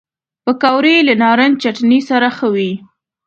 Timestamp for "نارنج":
1.21-1.55